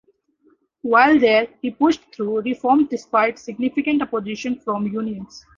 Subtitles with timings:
[0.81, 5.45] While there, he pushed through reforms despite significant opposition from unions.